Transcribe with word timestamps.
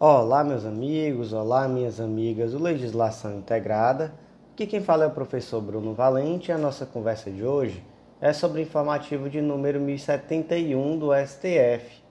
Olá, 0.00 0.42
meus 0.42 0.66
amigos, 0.66 1.32
olá, 1.32 1.68
minhas 1.68 2.00
amigas 2.00 2.50
do 2.50 2.60
Legislação 2.60 3.38
Integrada. 3.38 4.12
Aqui 4.52 4.66
quem 4.66 4.80
fala 4.80 5.04
é 5.04 5.06
o 5.06 5.12
professor 5.12 5.60
Bruno 5.60 5.94
Valente 5.94 6.50
e 6.50 6.52
a 6.52 6.58
nossa 6.58 6.84
conversa 6.84 7.30
de 7.30 7.44
hoje 7.44 7.80
é 8.20 8.32
sobre 8.32 8.60
o 8.60 8.62
informativo 8.62 9.30
de 9.30 9.40
número 9.40 9.80
1071 9.80 10.98
do 10.98 11.10
STF. 11.14 12.02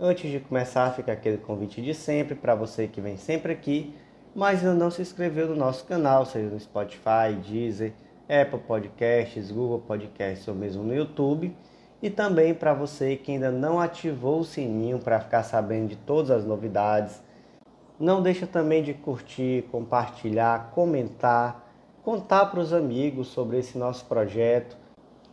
Antes 0.00 0.30
de 0.30 0.40
começar, 0.40 0.90
fica 0.94 1.12
aquele 1.12 1.36
convite 1.36 1.82
de 1.82 1.92
sempre 1.92 2.34
para 2.34 2.54
você 2.54 2.88
que 2.88 2.98
vem 2.98 3.18
sempre 3.18 3.52
aqui, 3.52 3.94
mas 4.34 4.60
ainda 4.60 4.72
não 4.72 4.90
se 4.90 5.02
inscreveu 5.02 5.48
no 5.48 5.54
nosso 5.54 5.84
canal, 5.84 6.24
seja 6.24 6.48
no 6.48 6.58
Spotify, 6.58 7.34
Deezer, 7.46 7.92
Apple 8.26 8.60
Podcasts, 8.60 9.50
Google 9.50 9.80
Podcasts 9.80 10.48
ou 10.48 10.54
mesmo 10.54 10.82
no 10.82 10.94
YouTube 10.94 11.54
e 12.02 12.08
também 12.08 12.54
para 12.54 12.72
você 12.72 13.16
que 13.16 13.32
ainda 13.32 13.50
não 13.50 13.80
ativou 13.80 14.40
o 14.40 14.44
sininho 14.44 14.98
para 14.98 15.20
ficar 15.20 15.42
sabendo 15.42 15.88
de 15.88 15.96
todas 15.96 16.30
as 16.30 16.44
novidades. 16.44 17.20
Não 17.98 18.22
deixa 18.22 18.46
também 18.46 18.82
de 18.82 18.94
curtir, 18.94 19.66
compartilhar, 19.72 20.70
comentar, 20.72 21.68
contar 22.04 22.46
para 22.46 22.60
os 22.60 22.72
amigos 22.72 23.26
sobre 23.28 23.58
esse 23.58 23.76
nosso 23.76 24.04
projeto, 24.04 24.76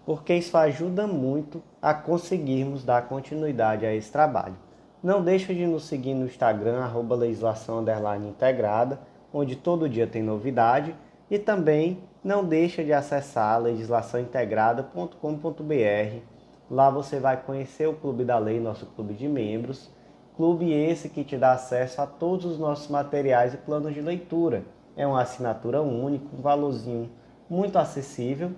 porque 0.06 0.34
isso 0.34 0.58
ajuda 0.58 1.06
muito 1.06 1.62
a 1.82 1.94
conseguirmos 1.94 2.84
dar 2.84 3.08
continuidade 3.08 3.86
a 3.86 3.94
esse 3.94 4.12
trabalho. 4.12 4.56
Não 5.04 5.24
deixa 5.24 5.54
de 5.54 5.68
nos 5.68 5.84
seguir 5.84 6.16
no 6.16 6.26
Instagram, 6.26 6.80
arroba 6.80 7.16
legislação 7.16 7.86
integrada, 8.28 9.00
onde 9.32 9.56
todo 9.56 9.88
dia 9.88 10.08
tem 10.08 10.24
novidade, 10.24 10.96
e 11.30 11.38
também 11.38 12.00
não 12.24 12.44
deixa 12.44 12.84
de 12.84 12.92
acessar 12.92 13.62
legislaçãointegrada.com.br 13.62 16.35
Lá 16.70 16.90
você 16.90 17.20
vai 17.20 17.38
conhecer 17.38 17.88
o 17.88 17.94
Clube 17.94 18.26
da 18.26 18.40
Lei, 18.40 18.60
nosso 18.60 18.88
clube 18.88 19.14
de 19.14 19.28
membros. 19.28 19.92
Clube 20.36 20.74
esse 20.74 21.10
que 21.10 21.24
te 21.24 21.38
dá 21.38 21.54
acesso 21.54 22.02
a 22.02 22.08
todos 22.08 22.46
os 22.46 22.58
nossos 22.58 22.88
materiais 22.88 23.54
e 23.54 23.58
planos 23.58 23.94
de 23.94 24.02
leitura. 24.02 24.64
É 24.98 25.06
uma 25.06 25.22
assinatura 25.22 25.84
única, 25.84 26.26
um 26.36 26.42
valorzinho 26.42 27.12
muito 27.48 27.78
acessível 27.78 28.52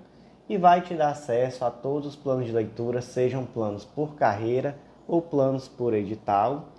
e 0.48 0.58
vai 0.58 0.80
te 0.80 0.96
dar 0.96 1.10
acesso 1.10 1.66
a 1.66 1.70
todos 1.70 2.08
os 2.08 2.16
planos 2.16 2.46
de 2.46 2.54
leitura, 2.54 3.02
sejam 3.02 3.46
planos 3.46 3.84
por 3.84 4.16
carreira 4.16 4.78
ou 5.06 5.22
planos 5.22 5.68
por 5.68 5.94
edital. 5.94 6.70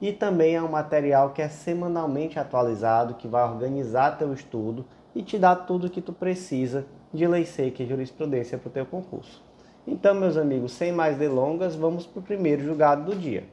E 0.00 0.10
também 0.10 0.54
é 0.54 0.62
um 0.62 0.70
material 0.70 1.30
que 1.30 1.42
é 1.42 1.48
semanalmente 1.48 2.38
atualizado, 2.38 3.14
que 3.14 3.28
vai 3.28 3.46
organizar 3.46 4.16
teu 4.16 4.32
estudo 4.32 4.86
e 5.14 5.22
te 5.22 5.38
dar 5.38 5.56
tudo 5.56 5.88
o 5.88 5.90
que 5.90 6.00
tu 6.00 6.14
precisa 6.14 6.86
de 7.12 7.26
lei 7.26 7.44
seca 7.44 7.82
e 7.82 7.86
jurisprudência 7.86 8.56
para 8.56 8.68
o 8.68 8.72
teu 8.72 8.86
concurso. 8.86 9.47
Então, 9.90 10.14
meus 10.14 10.36
amigos, 10.36 10.72
sem 10.72 10.92
mais 10.92 11.16
delongas, 11.16 11.74
vamos 11.74 12.06
para 12.06 12.20
o 12.20 12.22
primeiro 12.22 12.62
julgado 12.62 13.10
do 13.10 13.16
dia. 13.16 13.48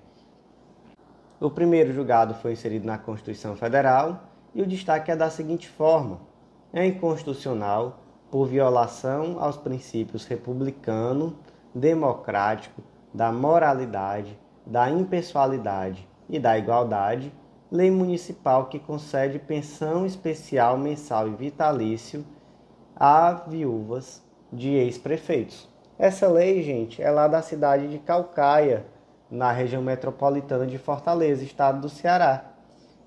O 1.40 1.50
primeiro 1.50 1.94
julgado 1.94 2.34
foi 2.34 2.52
inserido 2.52 2.86
na 2.86 2.98
Constituição 2.98 3.56
Federal 3.56 4.24
e 4.54 4.62
o 4.62 4.68
destaque 4.68 5.10
é 5.10 5.16
da 5.16 5.30
seguinte 5.30 5.70
forma: 5.70 6.20
é 6.74 6.86
inconstitucional 6.86 8.02
por 8.30 8.48
violação 8.48 9.38
aos 9.40 9.56
princípios 9.56 10.26
republicano, 10.26 11.38
democrático, 11.74 12.84
da 13.14 13.32
moralidade, 13.32 14.38
da 14.66 14.90
impessoalidade 14.90 16.06
e 16.30 16.38
da 16.38 16.58
igualdade, 16.58 17.32
lei 17.72 17.90
municipal 17.90 18.66
que 18.66 18.78
concede 18.78 19.40
pensão 19.40 20.06
especial 20.06 20.78
mensal 20.78 21.30
e 21.30 21.32
vitalício 21.34 22.26
a 22.94 23.32
viúvas 23.48 24.22
de 24.52 24.72
ex-prefeitos. 24.72 25.74
Essa 25.98 26.28
lei, 26.28 26.62
gente, 26.62 27.02
é 27.02 27.10
lá 27.10 27.26
da 27.26 27.42
cidade 27.42 27.88
de 27.88 28.00
Calcaia, 28.00 28.86
na 29.32 29.52
região 29.54 29.82
metropolitana 29.82 30.68
de 30.68 30.78
Fortaleza, 30.78 31.42
estado 31.42 31.80
do 31.80 31.88
Ceará. 31.88 32.52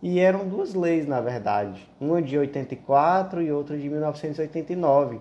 E 0.02 0.18
eram 0.18 0.48
duas 0.48 0.72
leis, 0.72 1.06
na 1.06 1.20
verdade, 1.20 1.86
uma 2.00 2.22
de 2.22 2.38
84 2.38 3.42
e 3.42 3.52
outra 3.52 3.76
de 3.76 3.90
1989. 3.90 5.20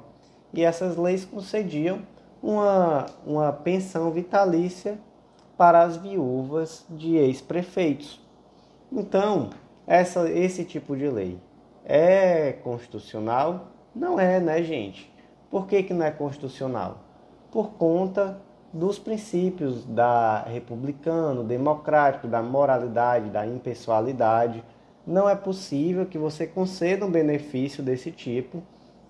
E 0.53 0.63
essas 0.63 0.95
leis 0.95 1.25
concediam 1.25 2.03
uma, 2.41 3.07
uma 3.25 3.51
pensão 3.51 4.11
vitalícia 4.11 4.97
para 5.57 5.81
as 5.81 5.97
viúvas 5.97 6.85
de 6.89 7.17
ex-prefeitos. 7.17 8.21
Então, 8.89 9.49
essa, 9.85 10.29
esse 10.29 10.63
tipo 10.63 10.95
de 10.95 11.09
lei 11.09 11.37
é 11.83 12.53
constitucional? 12.53 13.67
Não 13.93 14.17
é, 14.17 14.39
né, 14.39 14.63
gente? 14.63 15.11
Por 15.49 15.67
que, 15.67 15.83
que 15.83 15.93
não 15.93 16.05
é 16.05 16.11
constitucional? 16.11 17.06
Por 17.57 17.71
conta 17.71 18.37
dos 18.71 18.99
princípios 18.99 19.83
da 19.83 20.43
republicano, 20.43 21.43
democrático, 21.43 22.27
da 22.27 22.39
moralidade, 22.39 23.31
da 23.31 23.47
impessoalidade. 23.47 24.63
Não 25.07 25.27
é 25.27 25.35
possível 25.35 26.05
que 26.05 26.19
você 26.19 26.45
conceda 26.45 27.03
um 27.03 27.09
benefício 27.09 27.81
desse 27.81 28.11
tipo 28.11 28.61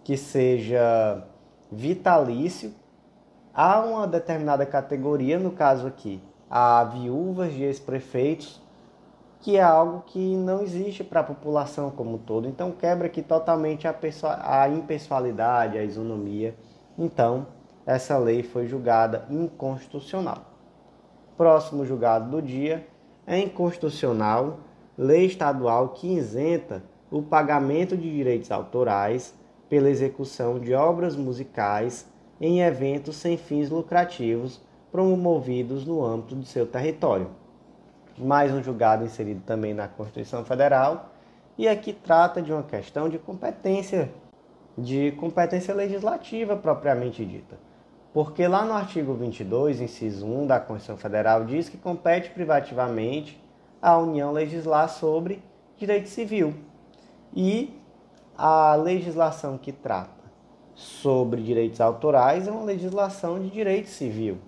que 0.02 0.16
seja 0.16 1.26
vitalício 1.70 2.72
a 3.54 3.82
uma 3.82 4.08
determinada 4.08 4.66
categoria, 4.66 5.38
no 5.38 5.52
caso 5.52 5.86
aqui, 5.86 6.22
a 6.50 6.86
viúvas 6.86 7.52
de 7.52 7.64
ex-prefeitos, 7.64 8.62
que 9.42 9.58
é 9.58 9.62
algo 9.62 10.04
que 10.06 10.38
não 10.38 10.62
existe 10.62 11.04
para 11.04 11.20
a 11.20 11.24
população 11.26 11.92
como 11.92 12.14
um 12.14 12.18
todo. 12.18 12.48
Então 12.48 12.72
quebra 12.72 13.08
aqui 13.08 13.22
totalmente 13.22 13.90
a, 13.90 13.96
a 14.42 14.70
impessoalidade, 14.70 15.78
a 15.78 15.84
isonomia. 15.84 16.56
Então, 16.98 17.57
essa 17.88 18.18
lei 18.18 18.44
foi 18.44 18.68
julgada 18.68 19.26
inconstitucional. 19.30 20.44
Próximo 21.38 21.86
julgado 21.86 22.30
do 22.30 22.42
dia 22.42 22.86
é 23.26 23.40
inconstitucional 23.40 24.60
lei 24.98 25.26
estadual 25.26 25.90
que 25.90 26.08
isenta 26.08 26.84
o 27.10 27.22
pagamento 27.22 27.96
de 27.96 28.14
direitos 28.14 28.52
autorais 28.52 29.34
pela 29.70 29.90
execução 29.90 30.60
de 30.60 30.74
obras 30.74 31.16
musicais 31.16 32.06
em 32.42 32.62
eventos 32.62 33.16
sem 33.16 33.38
fins 33.38 33.70
lucrativos 33.70 34.60
promovidos 34.92 35.86
no 35.86 36.04
âmbito 36.04 36.36
de 36.36 36.46
seu 36.46 36.68
território. 36.68 37.30
Mais 38.18 38.52
um 38.52 38.62
julgado 38.62 39.06
inserido 39.06 39.44
também 39.46 39.74
na 39.74 39.88
Constituição 39.88 40.44
Federal 40.44 41.14
e 41.58 41.70
aqui 41.70 41.94
trata 41.94 42.42
de 42.42 42.52
uma 42.52 42.64
questão 42.64 43.08
de 43.08 43.18
competência 43.18 44.12
de 44.78 45.12
competência 45.14 45.74
legislativa 45.74 46.56
propriamente 46.56 47.26
dita. 47.26 47.67
Porque 48.18 48.48
lá 48.48 48.66
no 48.66 48.74
artigo 48.74 49.14
22, 49.14 49.80
inciso 49.80 50.26
1 50.26 50.48
da 50.48 50.60
Constituição 50.60 50.98
Federal, 50.98 51.46
diz 51.46 51.70
que 51.70 51.78
compete 51.78 52.32
privativamente 52.32 53.40
à 53.80 53.96
União 53.96 54.32
legislar 54.32 54.90
sobre 54.90 55.40
direito 55.78 56.10
civil. 56.10 56.56
E 57.32 57.80
a 58.36 58.74
legislação 58.74 59.56
que 59.56 59.72
trata 59.72 60.32
sobre 60.74 61.44
direitos 61.44 61.80
autorais 61.80 62.48
é 62.48 62.52
uma 62.52 62.64
legislação 62.64 63.40
de 63.40 63.52
direito 63.52 63.90
civil. 63.90 64.40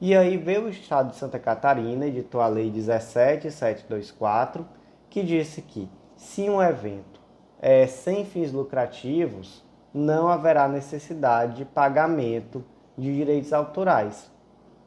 E 0.00 0.14
aí 0.14 0.36
veio 0.36 0.66
o 0.66 0.68
Estado 0.68 1.10
de 1.10 1.16
Santa 1.16 1.40
Catarina, 1.40 2.06
editou 2.06 2.40
a 2.40 2.46
Lei 2.46 2.70
17724, 2.70 4.64
que 5.10 5.24
disse 5.24 5.60
que 5.60 5.90
se 6.14 6.48
um 6.48 6.62
evento 6.62 7.20
é 7.60 7.84
sem 7.84 8.24
fins 8.24 8.52
lucrativos, 8.52 9.64
não 9.92 10.28
haverá 10.28 10.68
necessidade 10.68 11.56
de 11.56 11.64
pagamento 11.64 12.64
de 12.96 13.14
direitos 13.14 13.52
autorais 13.52 14.30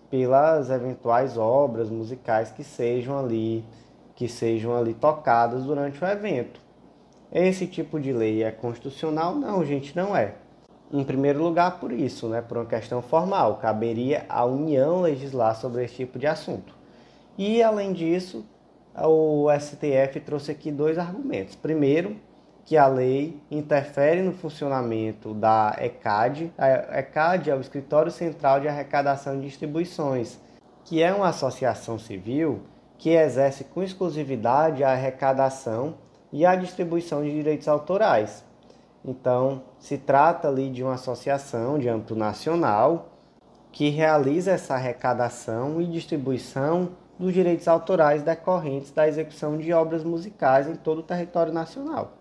pelas 0.09 0.69
eventuais 0.69 1.37
obras 1.37 1.89
musicais 1.89 2.51
que 2.51 2.63
sejam 2.63 3.17
ali 3.17 3.65
que 4.15 4.29
sejam 4.29 4.75
ali 4.75 4.93
tocadas 4.93 5.63
durante 5.65 6.01
o 6.01 6.07
evento. 6.07 6.61
Esse 7.31 7.67
tipo 7.67 7.99
de 7.99 8.13
lei 8.13 8.43
é 8.43 8.51
constitucional? 8.51 9.35
Não, 9.35 9.65
gente, 9.65 9.95
não 9.95 10.15
é. 10.15 10.35
Em 10.91 11.03
primeiro 11.03 11.43
lugar, 11.43 11.79
por 11.79 11.91
isso, 11.91 12.29
né, 12.29 12.41
por 12.41 12.57
uma 12.57 12.65
questão 12.65 13.01
formal, 13.01 13.57
caberia 13.57 14.25
à 14.29 14.45
União 14.45 15.01
legislar 15.01 15.55
sobre 15.55 15.83
esse 15.83 15.95
tipo 15.95 16.17
de 16.17 16.27
assunto. 16.27 16.73
E 17.37 17.61
além 17.61 17.91
disso, 17.91 18.45
o 18.95 19.47
STF 19.59 20.21
trouxe 20.21 20.51
aqui 20.51 20.71
dois 20.71 20.97
argumentos. 20.97 21.55
Primeiro, 21.55 22.15
que 22.65 22.75
a 22.75 22.87
lei 22.87 23.39
interfere 23.49 24.23
no 24.23 24.33
funcionamento 24.33 25.35
da 25.35 25.75
ECAD. 25.79 26.51
A 26.57 26.99
ECAD 26.99 27.51
é 27.51 27.55
o 27.55 27.61
Escritório 27.61 28.11
Central 28.11 28.59
de 28.59 28.67
Arrecadação 28.67 29.37
e 29.37 29.41
Distribuições, 29.41 30.39
que 30.83 31.01
é 31.01 31.13
uma 31.13 31.29
associação 31.29 31.99
civil 31.99 32.61
que 32.97 33.11
exerce 33.11 33.65
com 33.65 33.83
exclusividade 33.83 34.83
a 34.83 34.93
arrecadação 34.93 35.95
e 36.31 36.43
a 36.45 36.55
distribuição 36.55 37.23
de 37.23 37.31
direitos 37.31 37.67
autorais. 37.67 38.43
Então, 39.03 39.61
se 39.77 39.97
trata 39.97 40.47
ali 40.47 40.71
de 40.71 40.81
uma 40.81 40.95
associação 40.95 41.77
de 41.77 41.87
âmbito 41.87 42.15
nacional 42.15 43.09
que 43.71 43.89
realiza 43.89 44.51
essa 44.51 44.73
arrecadação 44.73 45.79
e 45.79 45.85
distribuição 45.85 46.89
dos 47.19 47.33
direitos 47.33 47.67
autorais 47.67 48.23
decorrentes 48.23 48.91
da 48.91 49.07
execução 49.07 49.57
de 49.57 49.71
obras 49.71 50.03
musicais 50.03 50.67
em 50.67 50.75
todo 50.75 50.99
o 50.99 51.03
território 51.03 51.53
nacional. 51.53 52.13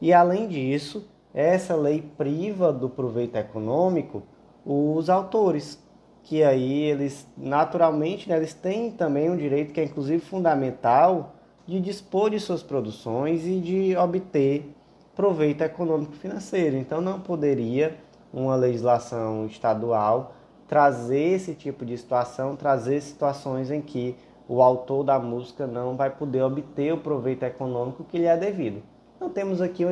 E 0.00 0.12
além 0.12 0.46
disso, 0.46 1.08
essa 1.32 1.74
lei 1.74 2.02
priva 2.16 2.72
do 2.72 2.88
proveito 2.88 3.36
econômico 3.36 4.22
os 4.64 5.08
autores, 5.08 5.80
que 6.24 6.42
aí 6.42 6.82
eles 6.82 7.26
naturalmente 7.36 8.28
né, 8.28 8.36
eles 8.36 8.52
têm 8.52 8.90
também 8.90 9.30
um 9.30 9.36
direito 9.36 9.72
que 9.72 9.80
é 9.80 9.84
inclusive 9.84 10.18
fundamental 10.18 11.34
de 11.66 11.80
dispor 11.80 12.30
de 12.30 12.40
suas 12.40 12.62
produções 12.62 13.46
e 13.46 13.60
de 13.60 13.96
obter 13.96 14.74
proveito 15.14 15.62
econômico 15.62 16.14
financeiro. 16.14 16.76
Então 16.76 17.00
não 17.00 17.20
poderia 17.20 17.96
uma 18.32 18.56
legislação 18.56 19.46
estadual 19.46 20.34
trazer 20.66 21.34
esse 21.34 21.54
tipo 21.54 21.84
de 21.84 21.96
situação, 21.96 22.56
trazer 22.56 23.00
situações 23.00 23.70
em 23.70 23.80
que 23.80 24.16
o 24.48 24.62
autor 24.62 25.04
da 25.04 25.18
música 25.18 25.66
não 25.66 25.96
vai 25.96 26.10
poder 26.10 26.42
obter 26.42 26.92
o 26.92 26.98
proveito 26.98 27.44
econômico 27.44 28.04
que 28.04 28.18
lhe 28.18 28.26
é 28.26 28.36
devido. 28.36 28.82
Então 29.16 29.30
temos 29.30 29.62
aqui 29.62 29.84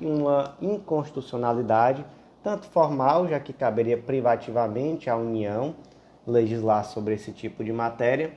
uma 0.00 0.54
inconstitucionalidade, 0.62 2.04
tanto 2.42 2.66
formal, 2.66 3.26
já 3.26 3.40
que 3.40 3.52
caberia 3.52 3.98
privativamente 3.98 5.10
à 5.10 5.16
União 5.16 5.74
legislar 6.26 6.84
sobre 6.84 7.14
esse 7.14 7.32
tipo 7.32 7.64
de 7.64 7.72
matéria, 7.72 8.32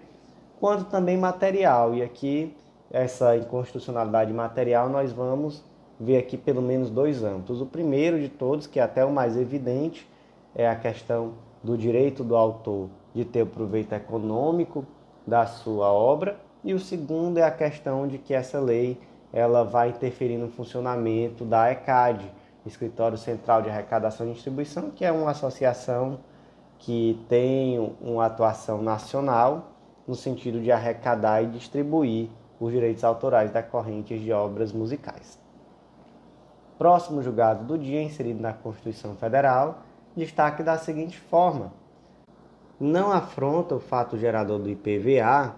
quanto 0.59 0.85
também 0.85 1.17
material. 1.17 1.93
E 1.93 2.01
aqui, 2.01 2.55
essa 2.89 3.37
inconstitucionalidade 3.37 4.33
material, 4.33 4.89
nós 4.89 5.11
vamos 5.11 5.63
ver 5.99 6.17
aqui 6.17 6.35
pelo 6.35 6.61
menos 6.61 6.89
dois 6.89 7.23
âmbitos. 7.23 7.61
O 7.61 7.65
primeiro 7.67 8.19
de 8.19 8.27
todos, 8.27 8.65
que 8.65 8.79
é 8.79 8.83
até 8.83 9.05
o 9.05 9.11
mais 9.11 9.37
evidente, 9.37 10.09
é 10.55 10.67
a 10.67 10.75
questão 10.75 11.33
do 11.63 11.77
direito 11.77 12.23
do 12.23 12.35
autor 12.35 12.89
de 13.13 13.23
ter 13.23 13.43
o 13.43 13.47
proveito 13.47 13.93
econômico 13.93 14.83
da 15.25 15.45
sua 15.45 15.93
obra, 15.93 16.37
e 16.63 16.73
o 16.73 16.79
segundo 16.79 17.37
é 17.37 17.43
a 17.43 17.51
questão 17.51 18.07
de 18.07 18.17
que 18.17 18.33
essa 18.33 18.59
lei 18.59 18.99
ela 19.33 19.63
vai 19.63 19.89
interferir 19.89 20.37
no 20.37 20.47
funcionamento 20.47 21.43
da 21.43 21.71
ECAD, 21.71 22.31
Escritório 22.65 23.17
Central 23.17 23.63
de 23.63 23.69
Arrecadação 23.69 24.29
e 24.29 24.33
Distribuição, 24.33 24.91
que 24.91 25.03
é 25.03 25.11
uma 25.11 25.31
associação 25.31 26.19
que 26.77 27.19
tem 27.27 27.95
uma 27.99 28.27
atuação 28.27 28.81
nacional 28.81 29.71
no 30.07 30.15
sentido 30.15 30.61
de 30.61 30.71
arrecadar 30.71 31.41
e 31.41 31.47
distribuir 31.47 32.29
os 32.59 32.71
direitos 32.71 33.03
autorais 33.03 33.51
decorrentes 33.51 34.21
de 34.21 34.31
obras 34.31 34.71
musicais. 34.71 35.39
Próximo 36.77 37.23
julgado 37.23 37.63
do 37.63 37.77
dia, 37.77 38.01
inserido 38.01 38.41
na 38.41 38.53
Constituição 38.53 39.15
Federal, 39.15 39.81
destaque 40.15 40.61
da 40.61 40.77
seguinte 40.77 41.17
forma: 41.19 41.73
não 42.79 43.11
afronta 43.11 43.75
o 43.75 43.79
fato 43.79 44.17
gerador 44.17 44.59
do 44.59 44.69
IPVA 44.69 45.55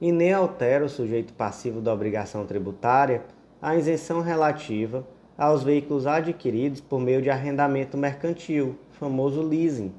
e 0.00 0.12
nem 0.12 0.32
altera 0.32 0.84
o 0.84 0.88
sujeito 0.88 1.32
passivo 1.32 1.80
da 1.80 1.92
obrigação 1.92 2.44
tributária 2.44 3.24
a 3.60 3.74
isenção 3.74 4.20
relativa 4.20 5.06
aos 5.36 5.62
veículos 5.62 6.06
adquiridos 6.06 6.80
por 6.80 7.00
meio 7.00 7.20
de 7.20 7.30
arrendamento 7.30 7.96
mercantil, 7.96 8.78
famoso 8.92 9.42
leasing, 9.42 9.92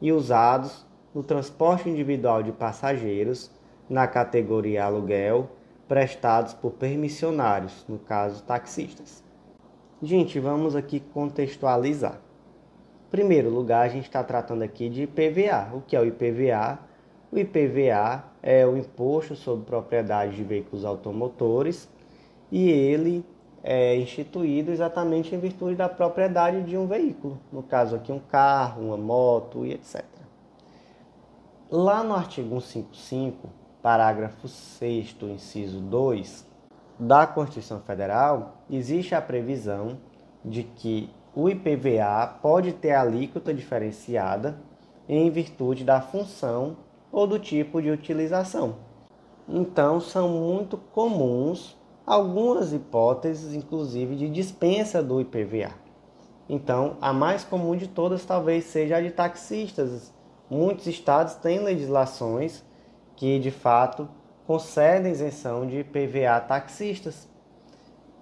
e 0.00 0.12
usados 0.12 0.86
no 1.14 1.22
transporte 1.22 1.88
individual 1.88 2.42
de 2.42 2.52
passageiros 2.52 3.50
na 3.88 4.06
categoria 4.06 4.84
aluguel, 4.84 5.50
prestados 5.86 6.54
por 6.54 6.72
permissionários, 6.72 7.84
no 7.88 7.98
caso 7.98 8.42
taxistas. 8.42 9.22
Gente, 10.02 10.40
vamos 10.40 10.74
aqui 10.74 10.98
contextualizar. 10.98 12.14
Em 13.06 13.10
primeiro 13.10 13.50
lugar, 13.50 13.86
a 13.86 13.88
gente 13.88 14.06
está 14.06 14.24
tratando 14.24 14.62
aqui 14.62 14.88
de 14.88 15.02
IPVA. 15.02 15.70
O 15.74 15.82
que 15.82 15.94
é 15.94 16.00
o 16.00 16.04
IPVA? 16.04 16.78
O 17.32 17.38
IPVA 17.38 18.24
é 18.42 18.66
o 18.66 18.76
Imposto 18.76 19.34
sobre 19.34 19.64
Propriedade 19.64 20.36
de 20.36 20.44
Veículos 20.44 20.84
Automotores 20.84 21.88
e 22.50 22.68
ele 22.68 23.24
é 23.64 23.96
instituído 23.96 24.70
exatamente 24.70 25.34
em 25.34 25.38
virtude 25.38 25.74
da 25.74 25.88
propriedade 25.88 26.62
de 26.62 26.76
um 26.76 26.86
veículo, 26.86 27.38
no 27.50 27.62
caso 27.62 27.96
aqui 27.96 28.12
um 28.12 28.18
carro, 28.18 28.84
uma 28.84 28.98
moto 28.98 29.64
e 29.64 29.72
etc. 29.72 30.04
Lá 31.70 32.04
no 32.04 32.14
artigo 32.14 32.60
155, 32.60 33.48
parágrafo 33.80 34.46
6 34.46 35.16
inciso 35.22 35.80
2 35.80 36.46
da 36.98 37.26
Constituição 37.26 37.80
Federal, 37.80 38.58
existe 38.68 39.14
a 39.14 39.22
previsão 39.22 39.96
de 40.44 40.64
que 40.64 41.08
o 41.34 41.48
IPVA 41.48 42.26
pode 42.42 42.74
ter 42.74 42.92
alíquota 42.92 43.54
diferenciada 43.54 44.58
em 45.08 45.30
virtude 45.30 45.82
da 45.82 46.02
função 46.02 46.76
ou 47.12 47.26
do 47.26 47.38
tipo 47.38 47.82
de 47.82 47.90
utilização. 47.90 48.76
Então, 49.46 50.00
são 50.00 50.28
muito 50.30 50.76
comuns 50.76 51.76
algumas 52.06 52.72
hipóteses, 52.72 53.54
inclusive, 53.54 54.16
de 54.16 54.28
dispensa 54.28 55.02
do 55.02 55.20
IPVA. 55.20 55.72
Então, 56.48 56.96
a 57.00 57.12
mais 57.12 57.44
comum 57.44 57.76
de 57.76 57.86
todas 57.86 58.24
talvez 58.24 58.64
seja 58.64 58.96
a 58.96 59.00
de 59.00 59.10
taxistas. 59.10 60.12
Muitos 60.50 60.86
estados 60.86 61.34
têm 61.34 61.60
legislações 61.60 62.64
que, 63.14 63.38
de 63.38 63.50
fato, 63.50 64.08
concedem 64.46 65.12
isenção 65.12 65.66
de 65.66 65.80
IPVA 65.80 66.36
a 66.36 66.40
taxistas. 66.40 67.28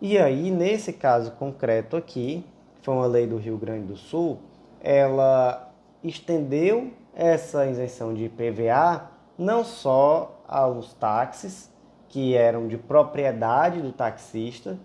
E 0.01 0.19
aí, 0.19 0.51
nesse 0.51 0.93
caso 0.93 1.33
concreto 1.33 1.97
aqui, 1.97 2.45
foi 2.83 2.95
uma 2.95 3.07
lei 3.07 3.27
do 3.27 3.37
Rio 3.37 3.59
Grande 3.59 3.87
do 3.87 3.97
Sul, 3.97 4.39
ela 4.81 5.71
estendeu 6.03 6.91
essa 7.21 7.67
isenção 7.67 8.15
de 8.15 8.25
IPVA 8.25 9.11
não 9.37 9.63
só 9.63 10.41
aos 10.49 10.95
táxis, 10.95 11.71
que 12.09 12.35
eram 12.35 12.67
de 12.67 12.79
propriedade 12.79 13.83
do 13.83 13.93
taxista, 13.93 14.79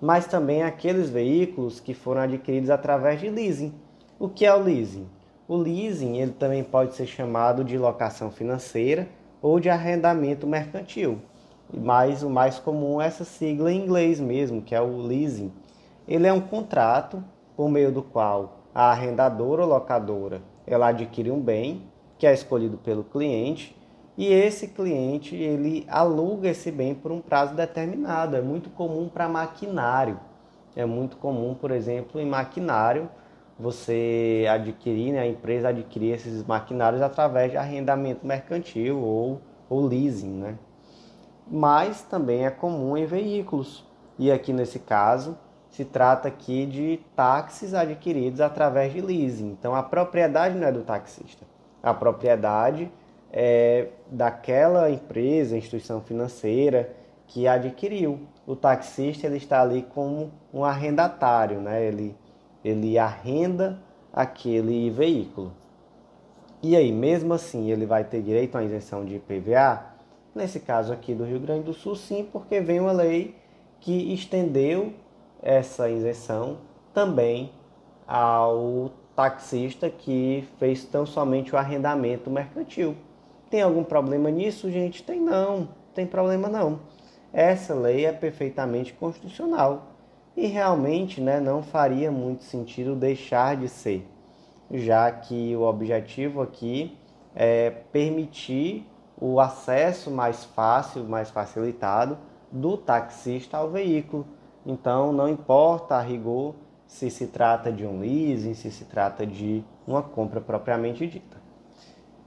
mas 0.00 0.26
também 0.26 0.62
aqueles 0.62 1.10
veículos 1.10 1.80
que 1.80 1.92
foram 1.92 2.22
adquiridos 2.22 2.70
através 2.70 3.20
de 3.20 3.28
leasing. 3.28 3.74
O 4.18 4.26
que 4.26 4.46
é 4.46 4.54
o 4.54 4.62
leasing? 4.62 5.06
O 5.46 5.54
leasing 5.54 6.16
ele 6.16 6.32
também 6.32 6.64
pode 6.64 6.94
ser 6.94 7.06
chamado 7.06 7.62
de 7.62 7.76
locação 7.76 8.30
financeira 8.30 9.06
ou 9.42 9.60
de 9.60 9.68
arrendamento 9.68 10.46
mercantil. 10.46 11.18
Mas 11.72 12.22
o 12.22 12.30
mais 12.30 12.58
comum 12.58 13.02
é 13.02 13.06
essa 13.06 13.24
sigla 13.24 13.70
em 13.70 13.84
inglês 13.84 14.18
mesmo, 14.18 14.62
que 14.62 14.74
é 14.74 14.80
o 14.80 14.96
leasing. 14.96 15.52
Ele 16.08 16.26
é 16.26 16.32
um 16.32 16.40
contrato 16.40 17.22
por 17.54 17.68
meio 17.68 17.92
do 17.92 18.02
qual 18.02 18.60
a 18.74 18.90
arrendadora 18.90 19.62
ou 19.62 19.68
locadora 19.68 20.40
ela 20.66 20.88
adquire 20.88 21.30
um 21.30 21.40
bem 21.40 21.82
que 22.18 22.26
é 22.26 22.32
escolhido 22.32 22.76
pelo 22.78 23.04
cliente 23.04 23.76
e 24.16 24.26
esse 24.26 24.68
cliente 24.68 25.34
ele 25.34 25.86
aluga 25.88 26.48
esse 26.48 26.70
bem 26.70 26.94
por 26.94 27.10
um 27.10 27.20
prazo 27.20 27.54
determinado. 27.54 28.36
É 28.36 28.40
muito 28.40 28.68
comum 28.70 29.08
para 29.08 29.28
maquinário. 29.28 30.20
É 30.76 30.84
muito 30.84 31.16
comum, 31.16 31.54
por 31.54 31.70
exemplo, 31.70 32.20
em 32.20 32.26
maquinário, 32.26 33.08
você 33.58 34.46
adquirir, 34.50 35.12
né, 35.12 35.20
a 35.20 35.26
empresa 35.26 35.68
adquirir 35.68 36.14
esses 36.14 36.44
maquinários 36.44 37.02
através 37.02 37.50
de 37.50 37.56
arrendamento 37.56 38.26
mercantil 38.26 38.98
ou, 38.98 39.40
ou 39.68 39.86
leasing. 39.86 40.30
Né? 40.30 40.58
Mas 41.50 42.02
também 42.02 42.46
é 42.46 42.50
comum 42.50 42.96
em 42.96 43.04
veículos. 43.04 43.86
E 44.18 44.30
aqui 44.30 44.52
nesse 44.52 44.78
caso, 44.78 45.36
se 45.72 45.86
trata 45.86 46.28
aqui 46.28 46.66
de 46.66 47.00
táxis 47.16 47.72
adquiridos 47.72 48.42
através 48.42 48.92
de 48.92 49.00
leasing. 49.00 49.52
Então 49.58 49.74
a 49.74 49.82
propriedade 49.82 50.56
não 50.56 50.68
é 50.68 50.70
do 50.70 50.82
taxista. 50.82 51.46
A 51.82 51.94
propriedade 51.94 52.92
é, 53.32 53.88
daquela 54.06 54.90
empresa, 54.90 55.56
instituição 55.56 56.02
financeira 56.02 56.94
que 57.26 57.48
adquiriu. 57.48 58.20
O 58.46 58.54
taxista 58.54 59.26
ele 59.26 59.38
está 59.38 59.62
ali 59.62 59.82
como 59.94 60.30
um 60.52 60.62
arrendatário, 60.62 61.58
né? 61.58 61.82
ele, 61.82 62.14
ele 62.62 62.98
arrenda 62.98 63.78
aquele 64.12 64.90
veículo. 64.90 65.54
E 66.62 66.76
aí, 66.76 66.92
mesmo 66.92 67.32
assim, 67.32 67.70
ele 67.70 67.86
vai 67.86 68.04
ter 68.04 68.20
direito 68.20 68.58
à 68.58 68.62
isenção 68.62 69.06
de 69.06 69.16
IPVA? 69.16 69.86
Nesse 70.34 70.60
caso 70.60 70.92
aqui 70.92 71.14
do 71.14 71.24
Rio 71.24 71.40
Grande 71.40 71.64
do 71.64 71.72
Sul, 71.72 71.96
sim, 71.96 72.28
porque 72.30 72.60
vem 72.60 72.78
uma 72.78 72.92
lei 72.92 73.34
que 73.80 74.12
estendeu 74.12 74.92
essa 75.42 75.90
isenção 75.90 76.58
também 76.94 77.52
ao 78.06 78.90
taxista 79.14 79.90
que 79.90 80.48
fez 80.58 80.84
tão 80.84 81.04
somente 81.04 81.54
o 81.54 81.58
arrendamento 81.58 82.30
mercantil. 82.30 82.96
Tem 83.50 83.60
algum 83.60 83.84
problema 83.84 84.30
nisso, 84.30 84.70
gente? 84.70 85.02
Tem 85.02 85.20
não, 85.20 85.68
tem 85.94 86.06
problema 86.06 86.48
não. 86.48 86.80
Essa 87.32 87.74
lei 87.74 88.06
é 88.06 88.12
perfeitamente 88.12 88.92
constitucional 88.92 89.88
e 90.36 90.46
realmente 90.46 91.20
né, 91.20 91.40
não 91.40 91.62
faria 91.62 92.10
muito 92.10 92.44
sentido 92.44 92.94
deixar 92.94 93.56
de 93.56 93.68
ser, 93.68 94.06
já 94.70 95.10
que 95.10 95.54
o 95.56 95.62
objetivo 95.62 96.40
aqui 96.40 96.96
é 97.34 97.70
permitir 97.70 98.86
o 99.20 99.40
acesso 99.40 100.10
mais 100.10 100.44
fácil, 100.44 101.04
mais 101.04 101.30
facilitado 101.30 102.18
do 102.50 102.76
taxista 102.76 103.56
ao 103.56 103.70
veículo. 103.70 104.26
Então, 104.64 105.12
não 105.12 105.28
importa 105.28 105.96
a 105.96 106.00
rigor 106.00 106.54
se 106.86 107.10
se 107.10 107.26
trata 107.26 107.72
de 107.72 107.86
um 107.86 108.00
leasing, 108.00 108.54
se 108.54 108.70
se 108.70 108.84
trata 108.84 109.26
de 109.26 109.64
uma 109.86 110.02
compra 110.02 110.40
propriamente 110.40 111.06
dita. 111.06 111.40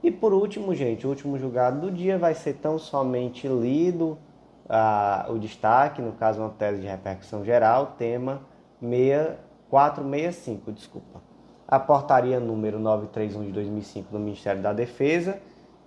E 0.02 0.10
por 0.10 0.32
último, 0.32 0.74
gente, 0.74 1.06
o 1.06 1.10
último 1.10 1.38
julgado 1.38 1.80
do 1.80 1.90
dia 1.90 2.18
vai 2.18 2.34
ser 2.34 2.54
tão 2.54 2.78
somente 2.78 3.48
lido 3.48 4.18
ah, 4.68 5.26
o 5.30 5.38
destaque, 5.38 6.02
no 6.02 6.12
caso 6.12 6.40
uma 6.40 6.50
tese 6.50 6.80
de 6.80 6.86
repercussão 6.86 7.44
geral, 7.44 7.94
tema 7.98 8.42
465, 9.70 10.72
desculpa. 10.72 11.22
A 11.66 11.80
portaria 11.80 12.38
número 12.38 12.78
931 12.78 13.44
de 13.46 13.52
2005 13.52 14.12
do 14.12 14.18
Ministério 14.18 14.62
da 14.62 14.72
Defesa, 14.72 15.40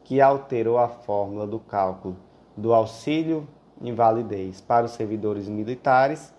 que 0.04 0.20
alterou 0.20 0.78
a 0.78 0.88
fórmula 0.88 1.46
do 1.46 1.60
cálculo 1.60 2.18
do 2.58 2.74
auxílio 2.74 3.48
invalidez 3.82 4.60
para 4.60 4.86
os 4.86 4.92
servidores 4.92 5.48
militares 5.48 6.34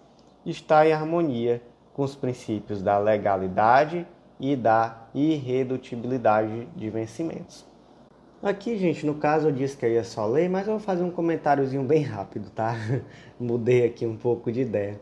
está 0.50 0.86
em 0.86 0.92
harmonia 0.92 1.62
com 1.92 2.02
os 2.02 2.14
princípios 2.14 2.82
da 2.82 2.98
legalidade 2.98 4.06
e 4.38 4.56
da 4.56 5.06
irredutibilidade 5.14 6.66
de 6.74 6.88
vencimentos. 6.88 7.66
Aqui, 8.42 8.78
gente, 8.78 9.04
no 9.04 9.16
caso 9.16 9.48
eu 9.48 9.52
disse 9.52 9.76
que 9.76 9.84
eu 9.84 9.90
ia 9.90 10.02
só 10.02 10.26
ler, 10.26 10.48
mas 10.48 10.66
eu 10.66 10.72
vou 10.72 10.80
fazer 10.80 11.02
um 11.02 11.10
comentáriozinho 11.10 11.82
bem 11.82 12.02
rápido, 12.02 12.48
tá? 12.50 12.74
Mudei 13.38 13.84
aqui 13.84 14.06
um 14.06 14.16
pouco 14.16 14.50
de 14.50 14.62
ideia. 14.62 14.98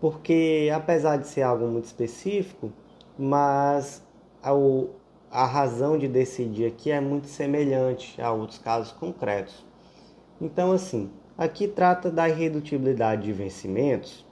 Porque 0.00 0.70
apesar 0.72 1.16
de 1.16 1.26
ser 1.26 1.42
algo 1.42 1.66
muito 1.66 1.86
específico, 1.86 2.72
mas 3.18 4.06
a, 4.40 4.50
a 5.30 5.44
razão 5.44 5.98
de 5.98 6.06
decidir 6.06 6.66
aqui 6.66 6.92
é 6.92 7.00
muito 7.00 7.26
semelhante 7.26 8.22
a 8.22 8.30
outros 8.30 8.58
casos 8.58 8.92
concretos. 8.92 9.66
Então, 10.40 10.70
assim, 10.70 11.10
aqui 11.36 11.66
trata 11.66 12.08
da 12.08 12.28
irredutibilidade 12.28 13.24
de 13.24 13.32
vencimentos 13.32 14.24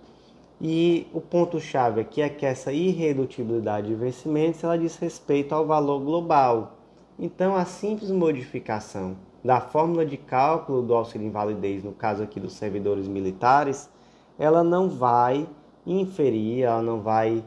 e 0.61 1.07
o 1.12 1.21
ponto-chave 1.21 2.00
aqui 2.00 2.21
é 2.21 2.29
que 2.29 2.45
essa 2.45 2.73
irredutibilidade 2.73 3.88
de 3.88 3.95
vencimentos 3.95 4.62
ela 4.65 4.79
diz 4.79 4.97
respeito 4.97 5.55
ao 5.55 5.67
valor 5.67 6.00
global 6.00 6.79
então, 7.21 7.57
a 7.57 7.65
simples 7.65 8.12
modificação 8.12 9.17
da 9.43 9.61
fórmula 9.61 10.07
de 10.07 10.17
cálculo 10.17 10.83
do 10.83 10.95
auxílio 10.95 11.27
invalidez, 11.27 11.83
no 11.83 11.91
caso 11.91 12.23
aqui 12.23 12.38
dos 12.38 12.53
servidores 12.53 13.09
militares, 13.09 13.91
ela 14.38 14.62
não 14.62 14.88
vai 14.88 15.49
inferir, 15.85 16.62
ela 16.62 16.81
não 16.81 17.00
vai 17.00 17.43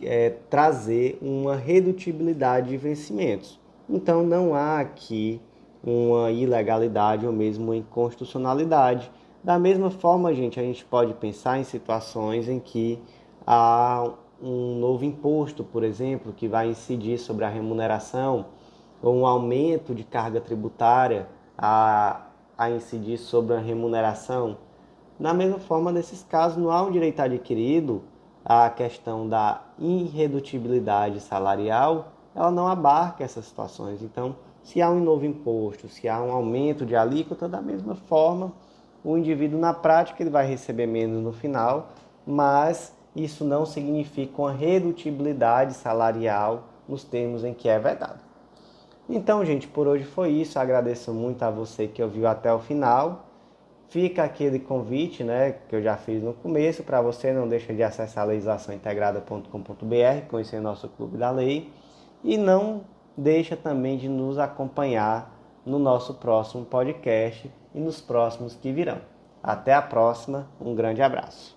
é, 0.00 0.30
trazer 0.48 1.18
uma 1.20 1.54
redutibilidade 1.54 2.70
de 2.70 2.78
vencimentos. 2.78 3.60
Então, 3.86 4.22
não 4.22 4.54
há 4.54 4.80
aqui 4.80 5.42
uma 5.84 6.30
ilegalidade 6.30 7.26
ou 7.26 7.32
mesmo 7.34 7.64
uma 7.64 7.76
inconstitucionalidade. 7.76 9.10
Da 9.44 9.58
mesma 9.58 9.90
forma, 9.90 10.32
gente, 10.32 10.60
a 10.60 10.62
gente 10.62 10.84
pode 10.84 11.14
pensar 11.14 11.58
em 11.58 11.64
situações 11.64 12.48
em 12.48 12.60
que 12.60 13.02
há 13.44 14.08
um 14.40 14.78
novo 14.78 15.04
imposto, 15.04 15.64
por 15.64 15.82
exemplo, 15.82 16.32
que 16.32 16.46
vai 16.46 16.68
incidir 16.68 17.18
sobre 17.18 17.44
a 17.44 17.48
remuneração 17.48 18.46
ou 19.02 19.12
um 19.16 19.26
aumento 19.26 19.96
de 19.96 20.04
carga 20.04 20.40
tributária 20.40 21.26
a, 21.58 22.20
a 22.56 22.70
incidir 22.70 23.18
sobre 23.18 23.56
a 23.56 23.58
remuneração. 23.58 24.58
Na 25.18 25.34
mesma 25.34 25.58
forma, 25.58 25.90
nesses 25.90 26.22
casos, 26.22 26.56
não 26.56 26.70
há 26.70 26.80
um 26.80 26.92
direito 26.92 27.18
adquirido, 27.18 28.04
a 28.44 28.70
questão 28.70 29.28
da 29.28 29.60
irredutibilidade 29.76 31.18
salarial, 31.18 32.12
ela 32.32 32.50
não 32.52 32.68
abarca 32.68 33.24
essas 33.24 33.46
situações. 33.46 34.02
Então, 34.02 34.36
se 34.62 34.80
há 34.80 34.88
um 34.88 35.02
novo 35.02 35.26
imposto, 35.26 35.88
se 35.88 36.08
há 36.08 36.22
um 36.22 36.30
aumento 36.30 36.86
de 36.86 36.94
alíquota, 36.94 37.48
da 37.48 37.60
mesma 37.60 37.96
forma, 37.96 38.52
o 39.04 39.16
indivíduo 39.16 39.58
na 39.58 39.74
prática 39.74 40.22
ele 40.22 40.30
vai 40.30 40.46
receber 40.46 40.86
menos 40.86 41.22
no 41.22 41.32
final, 41.32 41.90
mas 42.26 42.94
isso 43.14 43.44
não 43.44 43.66
significa 43.66 44.40
uma 44.40 44.52
redutibilidade 44.52 45.74
salarial 45.74 46.68
nos 46.88 47.04
termos 47.04 47.44
em 47.44 47.52
que 47.52 47.68
é 47.68 47.78
vedado. 47.78 48.20
Então, 49.08 49.44
gente, 49.44 49.66
por 49.66 49.86
hoje 49.86 50.04
foi 50.04 50.30
isso. 50.30 50.58
Agradeço 50.58 51.12
muito 51.12 51.42
a 51.42 51.50
você 51.50 51.86
que 51.86 52.02
ouviu 52.02 52.26
até 52.26 52.52
o 52.52 52.58
final. 52.58 53.26
Fica 53.88 54.24
aquele 54.24 54.58
convite, 54.58 55.22
né, 55.22 55.56
que 55.68 55.76
eu 55.76 55.82
já 55.82 55.98
fiz 55.98 56.22
no 56.22 56.32
começo, 56.32 56.82
para 56.82 57.02
você 57.02 57.30
não 57.30 57.46
deixar 57.46 57.74
de 57.74 57.82
acessar 57.82 58.26
legislaçãointegrada.com.br, 58.26 60.26
conhecer 60.30 60.60
nosso 60.60 60.88
Clube 60.88 61.18
da 61.18 61.30
Lei 61.30 61.70
e 62.24 62.38
não 62.38 62.84
deixa 63.14 63.54
também 63.54 63.98
de 63.98 64.08
nos 64.08 64.38
acompanhar 64.38 65.38
no 65.66 65.78
nosso 65.78 66.14
próximo 66.14 66.64
podcast 66.64 67.50
e 67.74 67.80
nos 67.80 68.00
próximos 68.00 68.54
que 68.54 68.72
virão. 68.72 69.00
Até 69.42 69.74
a 69.74 69.82
próxima, 69.82 70.46
um 70.60 70.74
grande 70.74 71.02
abraço. 71.02 71.50